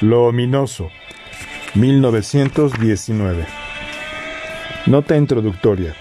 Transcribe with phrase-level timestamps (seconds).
[0.00, 0.90] Lo ominoso,
[1.74, 3.44] 1919.
[4.86, 5.94] Nota introductoria.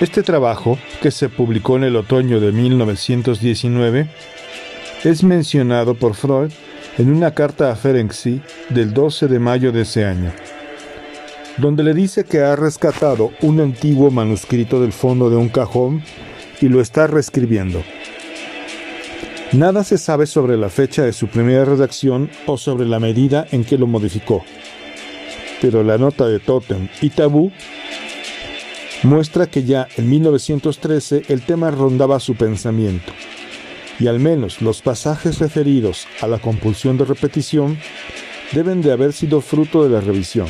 [0.00, 4.08] Este trabajo, que se publicó en el otoño de 1919,
[5.04, 6.50] es mencionado por Freud
[6.96, 8.40] en una carta a Ferenczi
[8.70, 10.32] del 12 de mayo de ese año,
[11.58, 16.02] donde le dice que ha rescatado un antiguo manuscrito del fondo de un cajón
[16.62, 17.82] y lo está reescribiendo.
[19.52, 23.64] Nada se sabe sobre la fecha de su primera redacción o sobre la medida en
[23.64, 24.44] que lo modificó,
[25.62, 27.50] pero la nota de Totem y Tabú
[29.04, 33.10] muestra que ya en 1913 el tema rondaba su pensamiento
[33.98, 37.78] y al menos los pasajes referidos a la compulsión de repetición
[38.52, 40.48] deben de haber sido fruto de la revisión,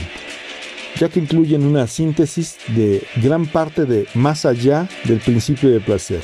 [0.97, 6.21] ya que incluyen una síntesis de gran parte de Más allá del principio de placer,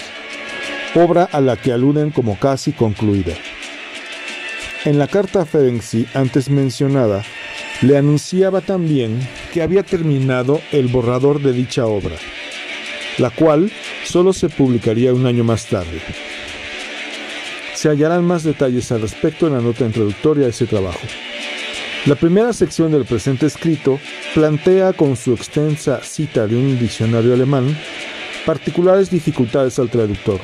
[0.94, 3.34] obra a la que aluden como casi concluida.
[4.84, 7.24] En la carta a Ferenczi antes mencionada,
[7.82, 9.18] le anunciaba también
[9.52, 12.16] que había terminado el borrador de dicha obra,
[13.18, 13.72] la cual
[14.04, 16.00] solo se publicaría un año más tarde.
[17.74, 21.00] Se hallarán más detalles al respecto en la nota introductoria a ese trabajo.
[22.06, 23.98] La primera sección del presente escrito
[24.34, 27.76] plantea con su extensa cita de un diccionario alemán
[28.44, 30.40] particulares dificultades al traductor.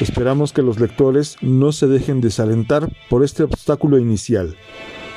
[0.00, 4.56] Esperamos que los lectores no se dejen desalentar por este obstáculo inicial,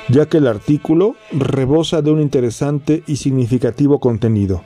[0.09, 4.63] ya que el artículo rebosa de un interesante y significativo contenido,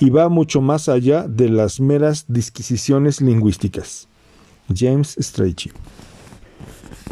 [0.00, 4.08] y va mucho más allá de las meras disquisiciones lingüísticas.
[4.74, 5.72] James Strachey.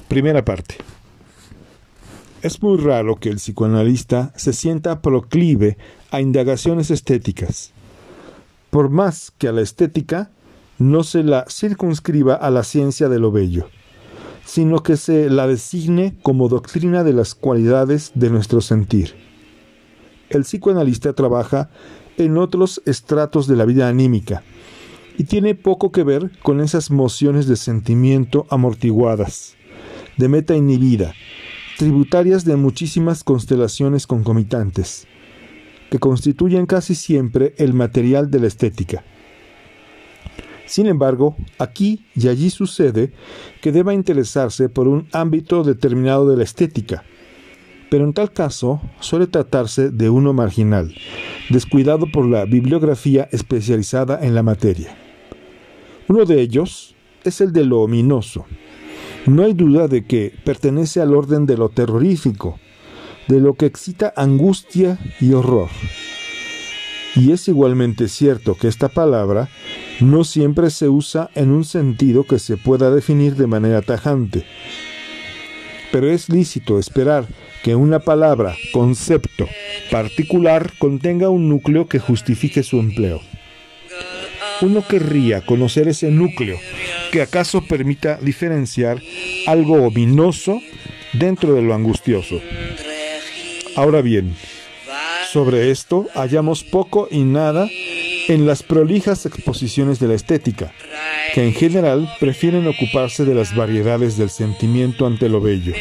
[0.08, 0.76] Primera parte.
[2.42, 5.78] Es muy raro que el psicoanalista se sienta proclive
[6.10, 7.72] a indagaciones estéticas.
[8.70, 10.30] Por más que a la estética
[10.78, 13.68] no se la circunscriba a la ciencia de lo bello,
[14.44, 19.14] sino que se la designe como doctrina de las cualidades de nuestro sentir.
[20.28, 21.70] El psicoanalista trabaja
[22.16, 24.42] en otros estratos de la vida anímica,
[25.18, 29.56] y tiene poco que ver con esas mociones de sentimiento amortiguadas,
[30.16, 31.14] de meta inhibida,
[31.78, 35.06] tributarias de muchísimas constelaciones concomitantes,
[35.90, 39.04] que constituyen casi siempre el material de la estética.
[40.66, 43.12] Sin embargo, aquí y allí sucede
[43.62, 47.04] que deba interesarse por un ámbito determinado de la estética,
[47.88, 50.92] pero en tal caso suele tratarse de uno marginal,
[51.50, 54.96] descuidado por la bibliografía especializada en la materia.
[56.08, 58.44] Uno de ellos es el de lo ominoso.
[59.26, 62.58] No hay duda de que pertenece al orden de lo terrorífico,
[63.28, 65.68] de lo que excita angustia y horror.
[67.16, 69.48] Y es igualmente cierto que esta palabra
[70.00, 74.44] no siempre se usa en un sentido que se pueda definir de manera tajante.
[75.90, 77.26] Pero es lícito esperar
[77.62, 79.48] que una palabra, concepto,
[79.90, 83.20] particular contenga un núcleo que justifique su empleo
[84.62, 86.58] uno querría conocer ese núcleo
[87.12, 89.00] que acaso permita diferenciar
[89.46, 90.60] algo ominoso
[91.12, 92.40] dentro de lo angustioso.
[93.76, 94.34] Ahora bien,
[95.36, 97.68] sobre esto hallamos poco y nada
[98.26, 100.72] en las prolijas exposiciones de la estética,
[101.34, 105.74] que en general prefieren ocuparse de las variedades del sentimiento ante lo bello,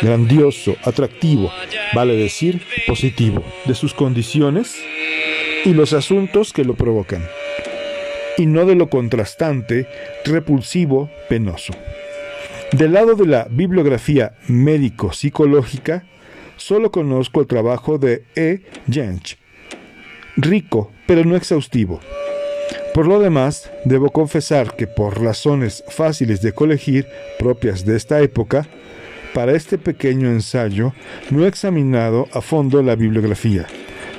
[0.00, 1.50] grandioso, atractivo,
[1.94, 4.76] vale decir, positivo, de sus condiciones
[5.64, 7.26] y los asuntos que lo provocan
[8.38, 9.88] y no de lo contrastante,
[10.24, 11.72] repulsivo, penoso.
[12.70, 16.04] Del lado de la bibliografía médico-psicológica,
[16.60, 18.60] solo conozco el trabajo de E.
[18.88, 19.38] Jensch,
[20.36, 22.00] rico, pero no exhaustivo.
[22.94, 27.06] Por lo demás, debo confesar que por razones fáciles de colegir,
[27.38, 28.68] propias de esta época,
[29.32, 30.92] para este pequeño ensayo
[31.30, 33.66] no he examinado a fondo la bibliografía,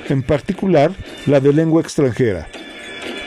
[0.08, 0.92] en particular
[1.26, 2.48] la de lengua extranjera,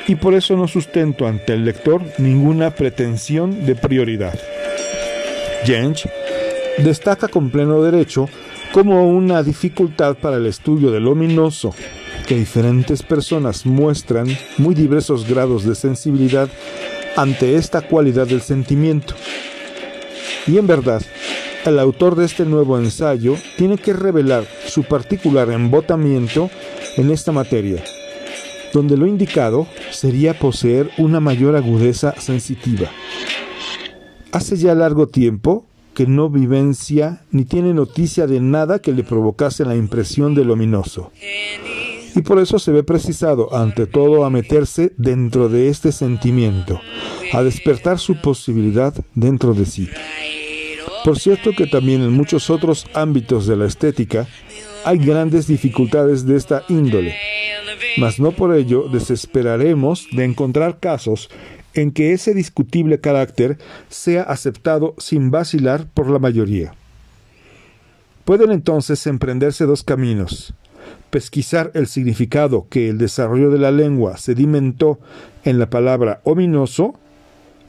[0.07, 4.37] y por eso no sustento ante el lector ninguna pretensión de prioridad.
[5.63, 6.07] Jensch
[6.79, 8.27] destaca con pleno derecho
[8.75, 11.73] como una dificultad para el estudio del ominoso
[12.27, 14.27] que diferentes personas muestran
[14.57, 16.49] muy diversos grados de sensibilidad
[17.15, 19.15] ante esta cualidad del sentimiento.
[20.45, 21.01] Y en verdad,
[21.65, 26.49] el autor de este nuevo ensayo tiene que revelar su particular embotamiento
[26.97, 27.81] en esta materia
[28.73, 32.89] donde lo indicado sería poseer una mayor agudeza sensitiva.
[34.33, 39.65] Hace ya largo tiempo que no vivencia ni tiene noticia de nada que le provocase
[39.65, 41.11] la impresión del ominoso.
[42.15, 46.79] Y por eso se ve precisado ante todo a meterse dentro de este sentimiento,
[47.33, 49.89] a despertar su posibilidad dentro de sí.
[51.03, 54.27] Por cierto que también en muchos otros ámbitos de la estética
[54.85, 57.15] hay grandes dificultades de esta índole,
[57.97, 61.29] mas no por ello desesperaremos de encontrar casos
[61.75, 63.57] en que ese discutible carácter
[63.89, 66.73] sea aceptado sin vacilar por la mayoría.
[68.23, 70.55] Pueden entonces emprenderse dos caminos
[71.09, 74.99] pesquisar el significado que el desarrollo de la lengua sedimentó
[75.43, 76.95] en la palabra ominoso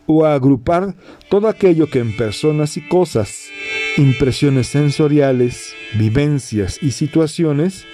[0.07, 0.95] o agrupar
[1.29, 3.49] todo aquello que en personas y cosas,
[3.97, 7.85] impresiones sensoriales, vivencias y situaciones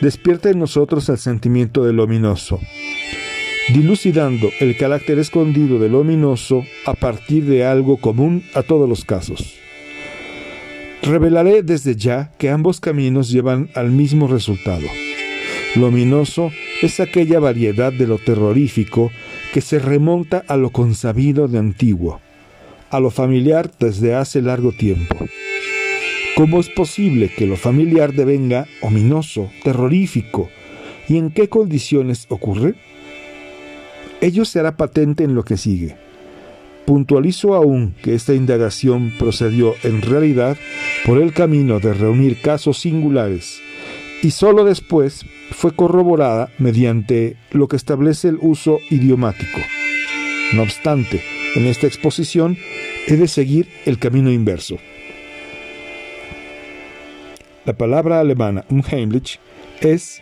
[0.00, 2.60] despierta en nosotros el sentimiento del ominoso,
[3.72, 9.58] dilucidando el carácter escondido del ominoso a partir de algo común a todos los casos.
[11.02, 14.86] Revelaré desde ya que ambos caminos llevan al mismo resultado.
[15.76, 16.50] Lo ominoso
[16.82, 19.10] es aquella variedad de lo terrorífico
[19.52, 22.20] que se remonta a lo consabido de antiguo,
[22.90, 25.16] a lo familiar desde hace largo tiempo.
[26.36, 30.48] ¿Cómo es posible que lo familiar devenga ominoso, terrorífico?
[31.08, 32.74] ¿Y en qué condiciones ocurre?
[34.20, 35.96] Ello será patente en lo que sigue.
[36.86, 40.56] Puntualizo aún que esta indagación procedió en realidad
[41.04, 43.60] por el camino de reunir casos singulares
[44.22, 49.60] y sólo después fue corroborada mediante lo que establece el uso idiomático.
[50.54, 51.22] No obstante,
[51.54, 52.56] en esta exposición
[53.06, 54.78] he de seguir el camino inverso.
[57.64, 59.38] La palabra alemana Unheimlich
[59.80, 60.20] es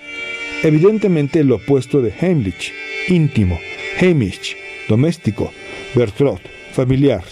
[0.63, 2.73] evidentemente el opuesto de Heimlich,
[3.09, 3.59] íntimo,
[3.99, 4.57] Heimisch,
[4.89, 5.53] doméstico,
[5.95, 7.25] Bertrot, familiar,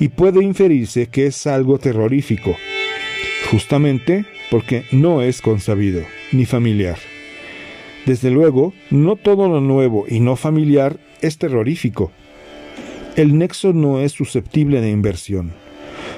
[0.00, 2.56] y puede inferirse que es algo terrorífico,
[3.50, 6.02] justamente porque no es consabido
[6.32, 6.98] ni familiar.
[8.04, 12.10] Desde luego, no todo lo nuevo y no familiar es terrorífico.
[13.14, 15.52] El nexo no es susceptible de inversión.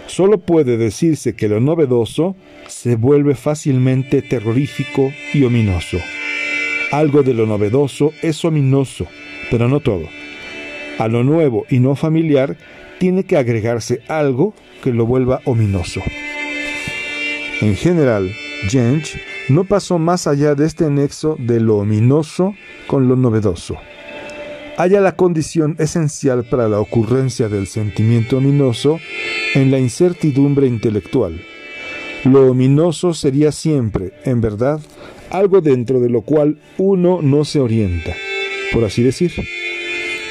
[0.06, 2.36] Solo puede decirse que lo novedoso
[2.66, 5.98] se vuelve fácilmente terrorífico y ominoso.
[6.90, 9.06] Algo de lo novedoso es ominoso,
[9.50, 10.08] pero no todo.
[10.98, 12.56] A lo nuevo y no familiar
[12.98, 16.00] tiene que agregarse algo que lo vuelva ominoso.
[17.60, 18.32] En general,
[18.68, 22.54] Jenge no pasó más allá de este nexo de lo ominoso
[22.86, 23.76] con lo novedoso.
[24.76, 29.00] Haya la condición esencial para la ocurrencia del sentimiento ominoso
[29.54, 31.40] en la incertidumbre intelectual.
[32.24, 34.80] Lo ominoso sería siempre, en verdad,
[35.30, 38.14] algo dentro de lo cual uno no se orienta,
[38.72, 39.32] por así decir.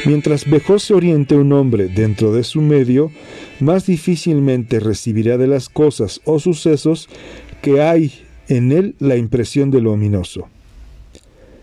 [0.05, 3.11] Mientras mejor se oriente un hombre dentro de su medio,
[3.59, 7.09] más difícilmente recibirá de las cosas o sucesos
[7.61, 8.13] que hay
[8.47, 10.47] en él la impresión de lo ominoso.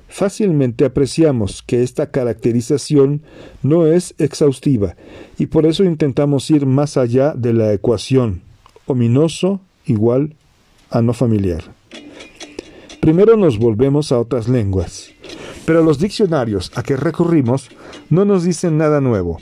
[0.09, 3.23] Fácilmente apreciamos que esta caracterización
[3.62, 4.94] no es exhaustiva
[5.38, 8.43] y por eso intentamos ir más allá de la ecuación
[8.87, 10.35] ominoso igual
[10.91, 11.65] a no familiar.
[13.00, 15.11] Primero nos volvemos a otras lenguas.
[15.66, 17.70] Pero los diccionarios a que recurrimos
[18.11, 19.38] no nos dicen nada nuevo,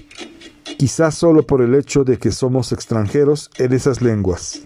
[0.79, 4.61] quizás solo por el hecho de que somos extranjeros en esas lenguas.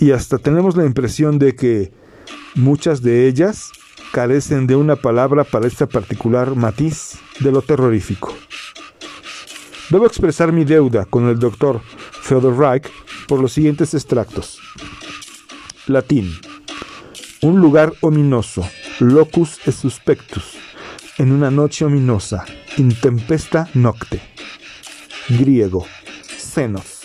[0.00, 1.92] Y hasta tenemos la impresión de que
[2.54, 3.70] muchas de ellas
[4.12, 8.32] carecen de una palabra para este particular matiz de lo terrorífico.
[9.90, 11.80] Debo expresar mi deuda con el doctor
[12.26, 12.88] Theodor Reich
[13.28, 14.58] por los siguientes extractos.
[15.86, 16.32] Latín.
[17.42, 18.64] Un lugar ominoso,
[19.00, 20.56] locus et suspectus,
[21.18, 22.44] en una noche ominosa,
[22.76, 24.20] intempesta nocte.
[25.28, 25.86] Griego,
[26.36, 27.02] senos,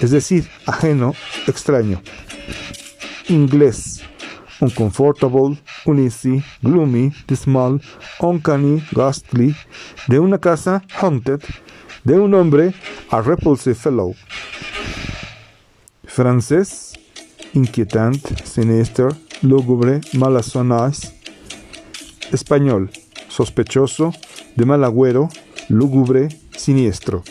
[0.00, 1.14] es decir, ajeno,
[1.46, 2.02] extraño.
[3.28, 4.02] Inglés,
[4.60, 7.80] uncomfortable, uneasy, gloomy, dismal,
[8.20, 9.54] uncanny, ghastly,
[10.06, 11.40] de una casa, haunted,
[12.04, 12.74] de un hombre,
[13.10, 14.14] a repulsive fellow.
[16.04, 16.92] Francés,
[17.54, 21.12] inquietante, sinister, lúgubre, malazonais.
[22.32, 22.90] Español,
[23.28, 24.12] sospechoso,
[24.56, 25.28] de mal agüero,
[25.68, 27.22] lúgubre, siniestro.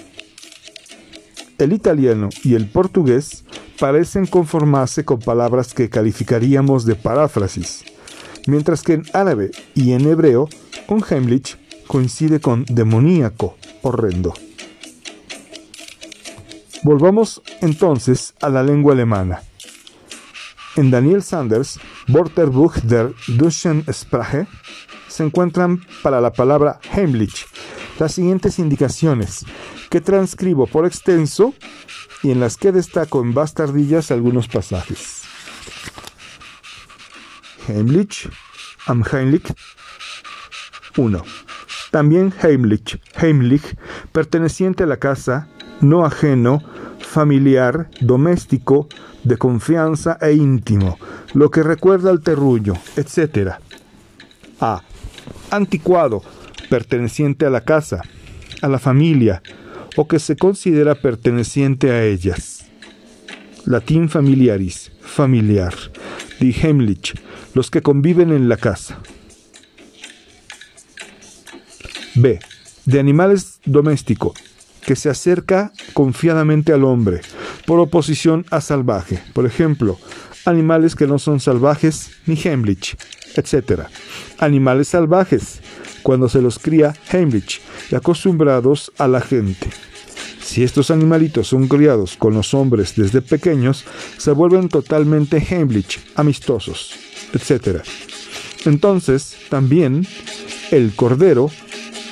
[1.57, 3.43] El italiano y el portugués
[3.79, 7.85] parecen conformarse con palabras que calificaríamos de paráfrasis,
[8.47, 10.49] mientras que en árabe y en hebreo,
[10.87, 14.33] un Heimlich coincide con demoníaco, horrendo.
[16.83, 19.41] Volvamos entonces a la lengua alemana.
[20.79, 24.47] En Daniel Sanders, Wörterbuch der deutschen Sprache,
[25.09, 27.47] se encuentran para la palabra Heimlich
[27.99, 29.45] las siguientes indicaciones,
[29.89, 31.53] que transcribo por extenso
[32.23, 35.23] y en las que destaco en bastardillas algunos pasajes.
[37.67, 38.29] Heimlich,
[38.85, 39.53] am Heimlich
[40.95, 41.21] 1.
[41.91, 43.75] También Heimlich, Heimlich,
[44.13, 45.49] perteneciente a la casa,
[45.81, 46.63] no ajeno,
[46.99, 48.87] familiar, doméstico,
[49.23, 50.97] de confianza e íntimo,
[51.33, 53.53] lo que recuerda al terruño, etc.
[54.59, 54.81] A.
[55.51, 56.21] Anticuado,
[56.69, 58.01] perteneciente a la casa,
[58.61, 59.41] a la familia,
[59.95, 62.65] o que se considera perteneciente a ellas.
[63.65, 65.73] Latín familiaris, familiar.
[66.39, 67.15] Die Heimlich,
[67.53, 68.99] los que conviven en la casa.
[72.15, 72.39] B.
[72.85, 74.33] De animales doméstico,
[74.85, 77.21] que se acerca confiadamente al hombre,
[77.65, 79.21] por oposición a salvaje.
[79.33, 79.97] Por ejemplo,
[80.45, 82.97] animales que no son salvajes ni Heimlich,
[83.35, 83.83] etc.
[84.39, 85.61] Animales salvajes,
[86.03, 87.61] cuando se los cría Heimlich
[87.91, 89.69] y acostumbrados a la gente.
[90.41, 93.85] Si estos animalitos son criados con los hombres desde pequeños,
[94.17, 96.95] se vuelven totalmente Heimlich, amistosos,
[97.33, 97.83] etc.
[98.65, 100.07] Entonces, también,
[100.71, 101.51] el cordero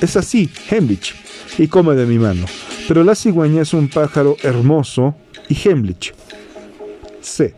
[0.00, 1.14] es así, Heimlich,
[1.58, 2.46] y come de mi mano.
[2.86, 5.16] Pero la cigüeña es un pájaro hermoso
[5.48, 6.14] y Heimlich.
[7.20, 7.54] C.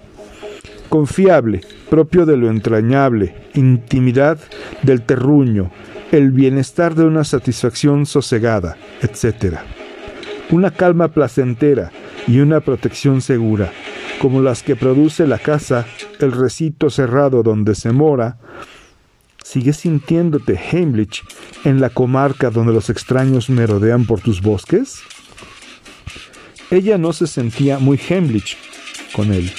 [0.88, 4.38] Confiable, propio de lo entrañable, intimidad
[4.82, 5.70] del terruño,
[6.10, 9.58] el bienestar de una satisfacción sosegada, etc
[10.50, 11.92] una calma placentera
[12.26, 13.72] y una protección segura,
[14.20, 15.86] como las que produce la casa,
[16.18, 18.38] el recito cerrado donde se mora,
[19.42, 21.24] ¿Sigues sintiéndote Heimlich
[21.64, 25.00] en la comarca donde los extraños merodean por tus bosques?
[26.70, 28.56] Ella no se sentía muy Heimlich
[29.12, 29.50] con él.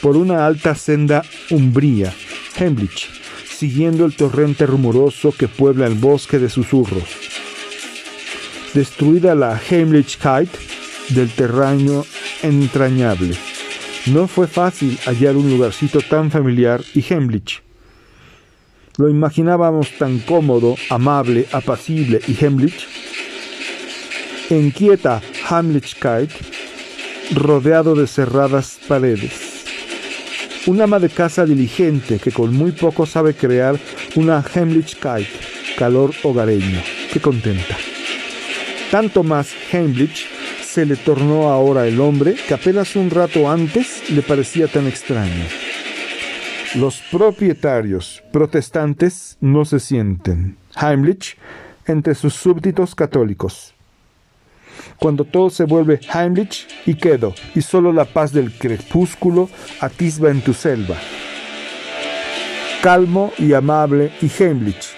[0.00, 2.12] Por una alta senda umbría,
[2.58, 3.08] Heimlich,
[3.48, 7.24] siguiendo el torrente rumoroso que puebla el bosque de susurros
[8.74, 10.50] destruida la Heimlichkeit
[11.10, 12.04] del terreno
[12.42, 13.34] entrañable.
[14.06, 17.62] No fue fácil hallar un lugarcito tan familiar y Heimlich.
[18.98, 22.86] Lo imaginábamos tan cómodo, amable, apacible y Heimlich.
[24.50, 26.30] Inquieta Heimlichkeit,
[27.34, 29.64] rodeado de cerradas paredes.
[30.66, 33.78] Un ama de casa diligente que con muy poco sabe crear
[34.16, 35.26] una Heimlichkeit,
[35.76, 36.80] calor hogareño,
[37.12, 37.76] que contenta.
[38.90, 40.26] Tanto más Heimlich
[40.64, 45.44] se le tornó ahora el hombre que apenas un rato antes le parecía tan extraño.
[46.76, 51.36] Los propietarios protestantes no se sienten Heimlich
[51.86, 53.74] entre sus súbditos católicos.
[54.98, 59.48] Cuando todo se vuelve Heimlich y quedo, y solo la paz del crepúsculo
[59.80, 60.96] atisba en tu selva.
[62.82, 64.88] Calmo y amable y Heimlich,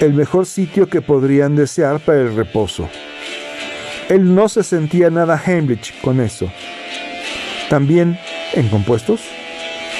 [0.00, 2.88] el mejor sitio que podrían desear para el reposo.
[4.08, 6.50] Él no se sentía nada Heimlich con eso.
[7.68, 8.18] También,
[8.54, 9.20] en compuestos,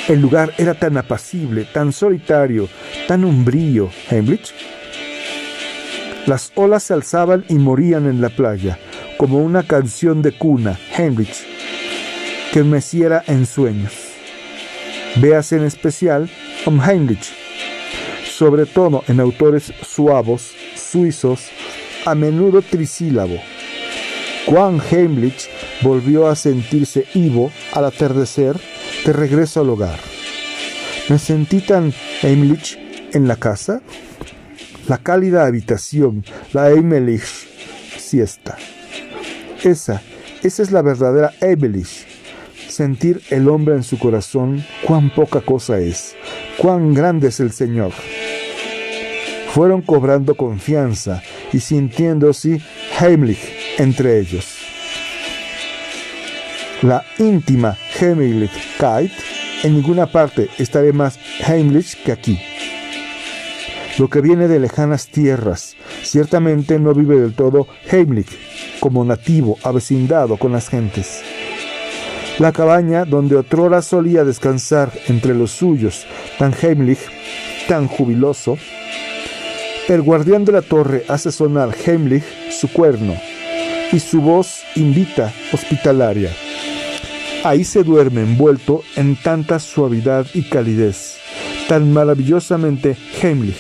[0.09, 2.69] el lugar era tan apacible, tan solitario,
[3.07, 4.55] tan umbrío, Heimlich.
[6.25, 8.79] Las olas se alzaban y morían en la playa,
[9.19, 11.45] como una canción de cuna, Heimlich,
[12.53, 13.93] que meciera en sueños.
[15.17, 16.31] Véase en especial
[16.65, 17.33] Om Heimlich,
[18.31, 21.51] sobre todo en autores suavos, suizos,
[22.07, 23.39] a menudo trisílabo.
[24.47, 25.51] Juan Heimlich
[25.83, 28.57] volvió a sentirse Ivo al atardecer
[29.05, 29.99] de regreso al hogar.
[31.09, 32.79] Me sentí tan Heimlich
[33.13, 33.83] en la casa.
[34.87, 37.25] La cálida habitación, la Heimlich
[37.99, 38.57] siesta.
[39.63, 40.03] Esa,
[40.43, 42.07] esa es la verdadera Heimlich.
[42.69, 46.15] Sentir el hombre en su corazón, cuán poca cosa es,
[46.59, 47.93] cuán grande es el Señor.
[49.53, 51.23] Fueron cobrando confianza
[51.53, 52.61] y sintiéndose
[53.01, 53.41] Heimlich
[53.79, 54.59] entre ellos.
[56.83, 59.11] La íntima Heimlichkeit
[59.65, 62.39] en ninguna parte estaré más Heimlich que aquí.
[63.99, 65.75] Lo que viene de lejanas tierras
[66.05, 68.48] ciertamente no vive del todo Heimlich,
[68.81, 71.23] como nativo avecindado con las gentes.
[72.39, 76.07] La cabaña donde otrora solía descansar entre los suyos,
[76.39, 77.01] tan Heimlich,
[77.67, 78.57] tan jubiloso,
[79.89, 83.17] el guardián de la torre hace sonar Heimlich su cuerno,
[83.91, 86.31] y su voz invita hospitalaria.
[87.43, 91.17] Ahí se duerme envuelto en tanta suavidad y calidez,
[91.69, 93.59] tan maravillosamente Heimlich.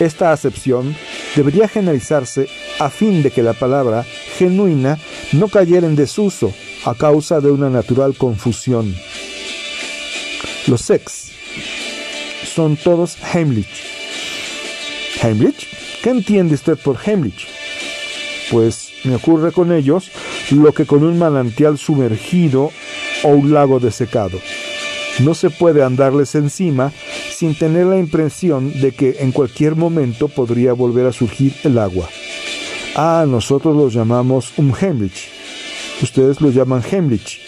[0.00, 0.96] Esta acepción
[1.36, 2.48] debería generalizarse
[2.84, 4.04] a fin de que la palabra
[4.38, 4.98] genuina
[5.32, 6.52] no cayera en desuso
[6.84, 8.94] a causa de una natural confusión.
[10.66, 11.30] Los sex
[12.54, 13.84] son todos Heimlich.
[15.22, 15.68] ¿Heimlich?
[16.02, 17.46] ¿Qué entiende usted por Heimlich?
[18.52, 20.10] pues me ocurre con ellos
[20.50, 22.70] lo que con un manantial sumergido
[23.24, 24.38] o un lago desecado.
[25.20, 26.92] No se puede andarles encima
[27.34, 32.08] sin tener la impresión de que en cualquier momento podría volver a surgir el agua.
[32.94, 35.30] Ah, nosotros los llamamos un Heimlich,
[36.02, 37.40] Ustedes lo llaman Heimlich.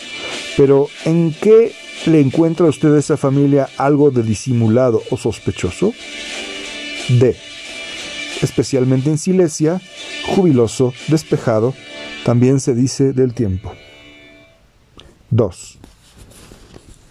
[0.57, 1.73] Pero ¿en qué
[2.07, 5.93] le encuentra a usted a esa familia algo de disimulado o sospechoso?
[7.09, 7.37] D.
[8.41, 9.81] Especialmente en Silesia,
[10.35, 11.75] jubiloso, despejado,
[12.25, 13.73] también se dice del tiempo.
[15.31, 15.79] 2.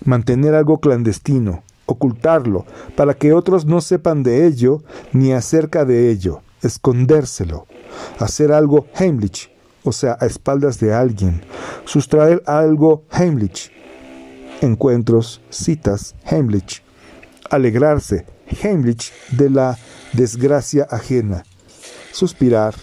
[0.05, 6.41] Mantener algo clandestino, ocultarlo, para que otros no sepan de ello ni acerca de ello,
[6.61, 7.67] escondérselo,
[8.19, 9.49] hacer algo Heimlich,
[9.83, 11.41] o sea, a espaldas de alguien,
[11.85, 13.71] sustraer algo Heimlich,
[14.61, 16.81] encuentros, citas Heimlich,
[17.49, 18.25] alegrarse
[18.63, 19.77] Heimlich de la
[20.13, 21.43] desgracia ajena,
[22.11, 22.75] suspirar,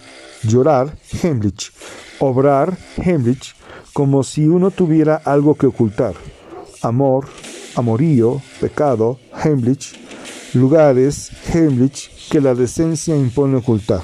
[0.42, 1.72] llorar Heimlich,
[2.18, 3.54] obrar Heimlich
[3.92, 6.14] como si uno tuviera algo que ocultar,
[6.82, 7.26] amor,
[7.74, 9.94] amorío, pecado, Heimlich,
[10.54, 14.02] lugares, Heimlich, que la decencia impone ocultar.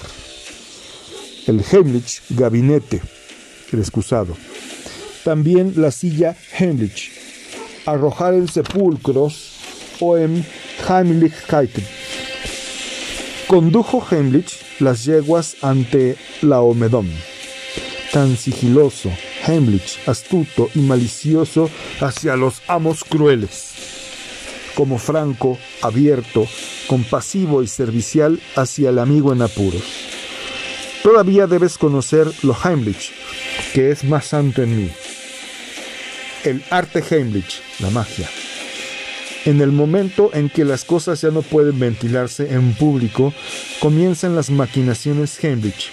[1.47, 3.01] El Heimlich, gabinete,
[3.73, 4.37] el excusado.
[5.23, 7.13] También la silla Heimlich,
[7.87, 9.53] arrojar en sepulcros
[10.01, 10.45] o en
[10.89, 11.87] Heimlichkeiten.
[13.47, 17.09] Condujo Heimlich las yeguas ante la Omedón,
[18.13, 19.13] tan sigiloso,
[19.47, 23.73] Heimlich, astuto y malicioso hacia los amos crueles,
[24.75, 26.49] como franco, abierto,
[26.89, 30.16] compasivo y servicial hacia el amigo en apuros.
[31.07, 33.13] Todavía debes conocer lo Heimlich,
[33.73, 34.91] que es más santo en mí.
[36.43, 38.29] El arte Heimlich, la magia.
[39.45, 43.33] En el momento en que las cosas ya no pueden ventilarse en público,
[43.79, 45.93] comienzan las maquinaciones Heimlich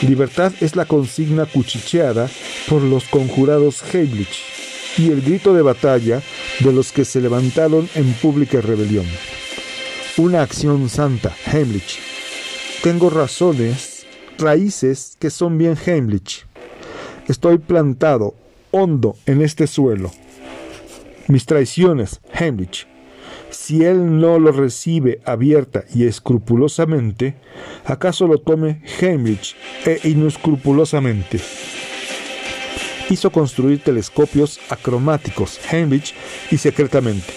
[0.00, 2.28] Libertad es la consigna cuchicheada
[2.68, 4.42] por los conjurados Heimlich
[4.98, 6.20] y el grito de batalla
[6.58, 9.06] de los que se levantaron en pública rebelión.
[10.16, 12.11] Una acción santa, Heimlich.
[12.82, 14.06] Tengo razones,
[14.38, 16.46] raíces que son bien Heimlich.
[17.28, 18.34] Estoy plantado
[18.70, 20.10] hondo en este suelo.
[21.28, 22.86] Mis traiciones, Heimlich
[23.52, 27.36] si él no lo recibe abierta y escrupulosamente,
[27.84, 31.38] ¿acaso lo tome Heimlich e inescrupulosamente?
[33.10, 36.14] Hizo construir telescopios acromáticos Heimlich
[36.50, 37.32] y secretamente.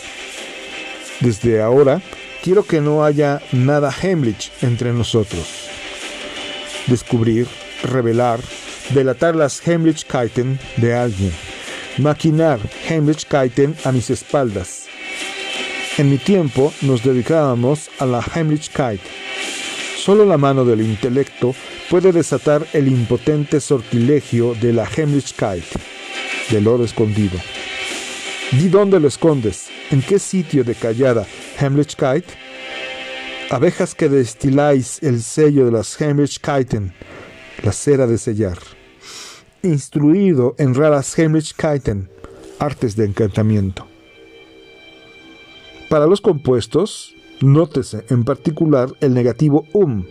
[1.19, 2.01] Desde ahora,
[2.45, 5.67] quiero que no haya nada Heimlich entre nosotros.
[6.85, 7.47] Descubrir,
[7.81, 8.39] revelar,
[8.91, 11.33] delatar las Heimlichkeiten de alguien,
[11.97, 14.85] maquinar Heimlichkeiten a mis espaldas,
[15.97, 19.01] en mi tiempo nos dedicábamos a la Heimlichkeit.
[19.97, 21.55] Solo la mano del intelecto
[21.89, 25.63] puede desatar el impotente sortilegio de la Heimlichkeit,
[26.51, 27.39] del oro escondido.
[28.51, 31.25] Di dónde lo escondes, en qué sitio de callada
[31.59, 32.25] Heimlichkeit.
[33.51, 36.93] Abejas que destiláis el sello de las Heimlichkeiten,
[37.63, 38.57] la cera de sellar.
[39.63, 42.09] Instruido en raras Heimlichkeiten,
[42.59, 43.87] artes de encantamiento.
[45.89, 50.05] Para los compuestos, nótese en particular el negativo um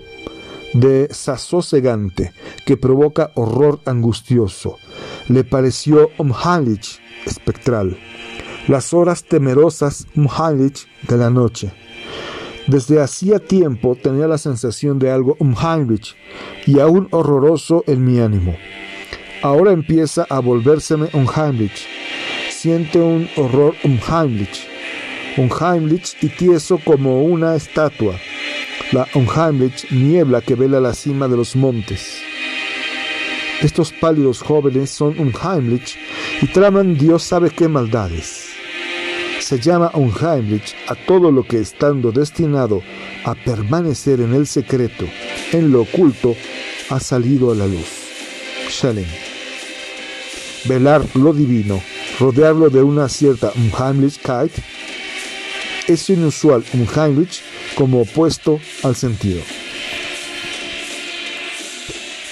[0.75, 2.33] de sasosegante
[2.67, 4.79] que provoca horror angustioso.
[5.29, 7.97] Le pareció umheilig espectral.
[8.69, 11.73] Las horas temerosas umheilig de la noche.
[12.67, 16.15] Desde hacía tiempo tenía la sensación de algo umheilig
[16.67, 18.57] y aún horroroso en mi ánimo.
[19.43, 21.87] Ahora empieza a volvérseme unheimlich.
[22.51, 24.75] Siente un horror unheimlich
[25.37, 28.15] Unheimlich y tieso como una estatua.
[28.93, 32.23] La Unheimlich niebla que vela la cima de los montes.
[33.61, 35.99] Estos pálidos jóvenes son Unheimlich
[36.41, 38.44] y traman Dios sabe qué maldades.
[39.45, 42.83] Se llama Unheimlich a todo lo que estando destinado
[43.27, 45.05] a permanecer en el secreto,
[45.53, 46.35] en lo oculto,
[46.89, 47.87] ha salido a la luz.
[48.71, 49.07] Schelling.
[50.65, 51.83] Velar lo divino,
[52.19, 54.51] rodearlo de una cierta Unheimlichkeit,
[55.89, 57.43] es inusual un Heinrich
[57.75, 59.43] como opuesto al sentido.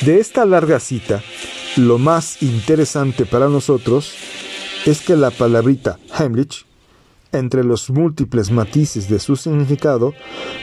[0.01, 1.23] De esta larga cita,
[1.77, 4.15] lo más interesante para nosotros
[4.87, 6.65] es que la palabrita Heimlich,
[7.33, 10.13] entre los múltiples matices de su significado,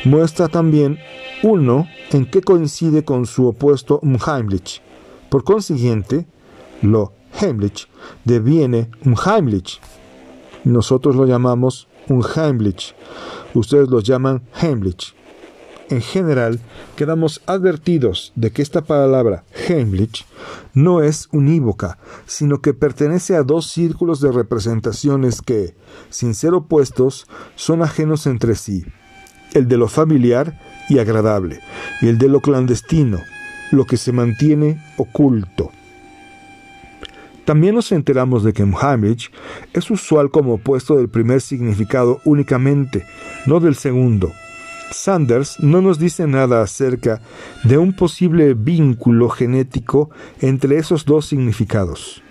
[0.05, 0.99] muestra también
[1.43, 4.81] uno en que coincide con su opuesto Unheimlich.
[5.29, 6.27] Por consiguiente,
[6.81, 7.87] lo Heimlich
[8.25, 9.79] deviene Unheimlich.
[10.63, 12.95] Nosotros lo llamamos un Heimlich.
[13.53, 15.15] Ustedes los llaman Heimlich.
[15.89, 16.59] En general,
[16.95, 20.27] quedamos advertidos de que esta palabra Heimlich
[20.75, 21.97] no es unívoca,
[22.27, 25.73] sino que pertenece a dos círculos de representaciones que,
[26.11, 27.25] sin ser opuestos,
[27.55, 28.85] son ajenos entre sí,
[29.53, 31.59] el de lo familiar y agradable,
[32.01, 33.19] y el de lo clandestino,
[33.71, 35.71] lo que se mantiene oculto.
[37.45, 39.31] También nos enteramos de que Heimlich
[39.73, 43.07] es usual como opuesto del primer significado únicamente,
[43.47, 44.31] no del segundo.
[44.91, 47.21] Sanders no nos dice nada acerca
[47.63, 50.09] de un posible vínculo genético
[50.41, 52.21] entre esos dos significados.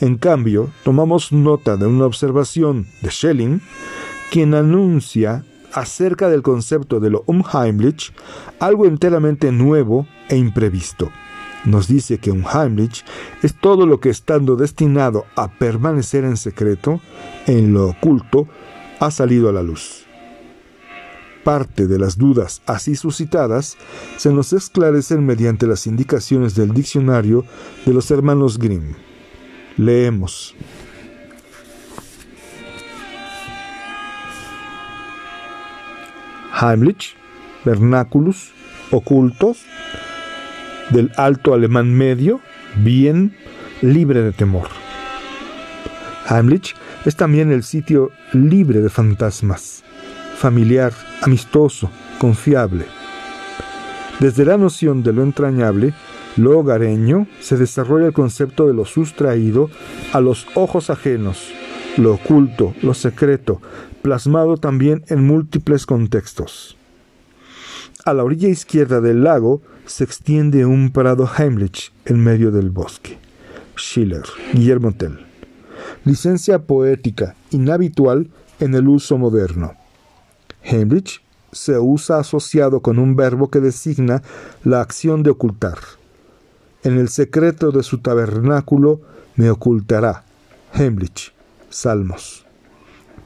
[0.00, 3.60] En cambio, tomamos nota de una observación de Schelling,
[4.30, 8.12] quien anuncia acerca del concepto de lo unheimlich
[8.58, 11.10] algo enteramente nuevo e imprevisto.
[11.64, 13.04] Nos dice que unheimlich
[13.42, 17.00] es todo lo que estando destinado a permanecer en secreto,
[17.46, 18.48] en lo oculto,
[19.00, 19.99] ha salido a la luz.
[21.44, 23.76] Parte de las dudas así suscitadas
[24.18, 27.44] se nos esclarecen mediante las indicaciones del diccionario
[27.86, 28.94] de los hermanos Grimm.
[29.76, 30.54] Leemos.
[36.60, 37.16] Heimlich,
[37.64, 38.52] vernáculos,
[38.90, 39.62] ocultos,
[40.90, 42.40] del alto alemán medio,
[42.76, 43.34] bien,
[43.80, 44.68] libre de temor.
[46.28, 46.74] Heimlich
[47.06, 49.82] es también el sitio libre de fantasmas,
[50.36, 52.86] familiar, amistoso, confiable.
[54.20, 55.94] Desde la noción de lo entrañable,
[56.36, 59.70] lo hogareño, se desarrolla el concepto de lo sustraído
[60.12, 61.52] a los ojos ajenos,
[61.96, 63.60] lo oculto, lo secreto,
[64.02, 66.76] plasmado también en múltiples contextos.
[68.04, 73.18] A la orilla izquierda del lago se extiende un prado Heimlich en medio del bosque.
[73.76, 75.18] Schiller, Guillermo Tell.
[76.04, 79.79] Licencia poética inhabitual en el uso moderno.
[80.62, 84.22] Heimlich se usa asociado con un verbo que designa
[84.64, 85.78] la acción de ocultar.
[86.82, 89.00] En el secreto de su tabernáculo
[89.36, 90.24] me ocultará.
[90.72, 91.32] Heimlich,
[91.68, 92.46] Salmos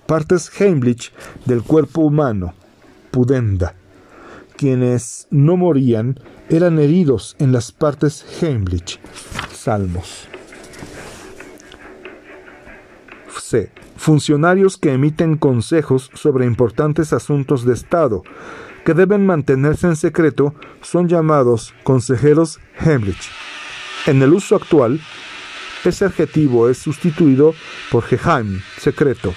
[0.07, 1.13] partes Heimlich
[1.47, 2.55] del cuerpo humano,
[3.11, 3.75] pudenda.
[4.57, 9.01] Quienes no morían eran heridos en las partes Heimlich,
[9.53, 10.34] Salmos.
[13.45, 13.71] C.
[13.97, 18.23] Funcionarios que emiten consejos sobre importantes asuntos de Estado
[18.87, 23.31] que deben mantenerse en secreto son llamados consejeros Heimlich.
[24.07, 25.01] En el uso actual,
[25.85, 27.55] ese adjetivo es sustituido
[27.91, 29.35] por Geheim, secreto,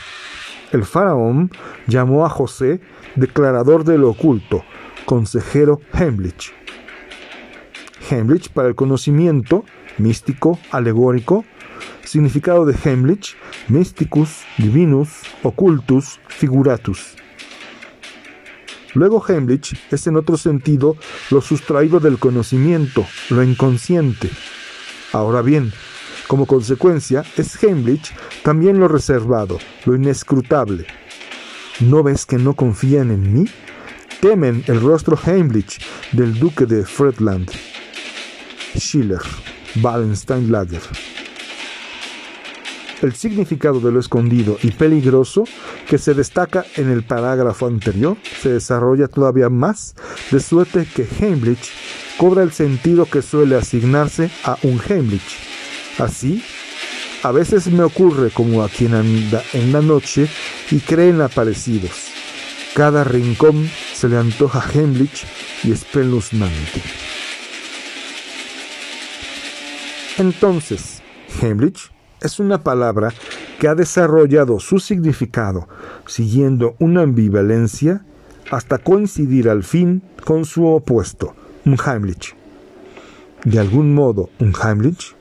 [0.71, 1.51] el faraón
[1.87, 2.79] llamó a José
[3.15, 4.63] declarador de lo oculto,
[5.05, 6.53] consejero Heimlich.
[8.09, 9.65] Heimlich para el conocimiento,
[9.97, 11.43] místico, alegórico,
[12.07, 13.35] significado de Heimlich,
[13.67, 15.09] mysticus, divinus,
[15.43, 17.15] occultus, figuratus.
[18.93, 20.95] Luego Heimlich es en otro sentido
[21.29, 24.29] lo sustraído del conocimiento, lo inconsciente.
[25.13, 25.71] Ahora bien,
[26.27, 30.87] como consecuencia, es Heimlich también lo reservado, lo inescrutable.
[31.79, 33.45] ¿No ves que no confían en mí?
[34.21, 35.79] Temen el rostro Heimlich
[36.13, 37.51] del duque de Friedland.
[38.75, 39.21] Schiller,
[39.81, 40.81] Wallenstein Lager.
[43.01, 45.43] El significado de lo escondido y peligroso
[45.87, 49.95] que se destaca en el parágrafo anterior se desarrolla todavía más,
[50.31, 51.71] de suerte que Heimlich
[52.17, 55.47] cobra el sentido que suele asignarse a un Heimlich
[55.99, 56.43] Así,
[57.23, 60.27] a veces me ocurre como a quien anda en la noche
[60.69, 62.09] y cree en aparecidos.
[62.75, 65.25] Cada rincón se le antoja Heimlich
[65.63, 66.83] y espeluznante.
[70.19, 71.01] Entonces,
[71.41, 73.13] Heimlich es una palabra
[73.59, 75.67] que ha desarrollado su significado
[76.05, 78.03] siguiendo una ambivalencia
[78.51, 82.35] hasta coincidir al fin con su opuesto, un Heimlich.
[83.43, 85.15] De algún modo, un Heimlich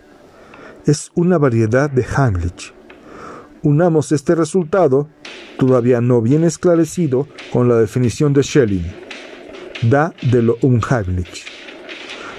[0.86, 2.72] es una variedad de Heimlich.
[3.62, 5.08] Unamos este resultado,
[5.58, 8.86] todavía no bien esclarecido, con la definición de Schelling.
[9.82, 11.44] Da de lo unheimlich.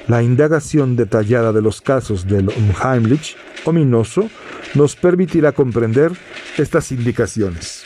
[0.07, 4.29] La indagación detallada de los casos de lo unheimlich, ominoso,
[4.75, 6.12] nos permitirá comprender
[6.58, 7.86] estas indicaciones.